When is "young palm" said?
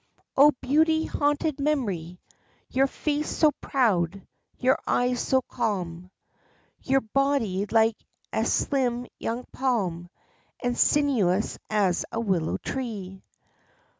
9.19-10.09